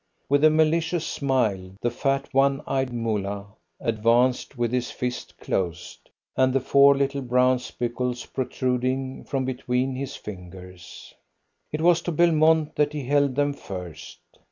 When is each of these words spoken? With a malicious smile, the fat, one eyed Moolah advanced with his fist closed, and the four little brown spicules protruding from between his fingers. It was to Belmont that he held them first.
With 0.29 0.43
a 0.43 0.49
malicious 0.49 1.05
smile, 1.05 1.75
the 1.79 1.91
fat, 1.91 2.27
one 2.33 2.63
eyed 2.65 2.91
Moolah 2.91 3.45
advanced 3.79 4.57
with 4.57 4.71
his 4.71 4.89
fist 4.89 5.37
closed, 5.37 6.09
and 6.35 6.51
the 6.53 6.59
four 6.59 6.95
little 6.97 7.21
brown 7.21 7.59
spicules 7.59 8.25
protruding 8.25 9.25
from 9.25 9.45
between 9.45 9.93
his 9.95 10.15
fingers. 10.15 11.13
It 11.71 11.81
was 11.81 12.01
to 12.01 12.11
Belmont 12.11 12.77
that 12.77 12.93
he 12.93 13.03
held 13.05 13.35
them 13.35 13.53
first. 13.53 14.17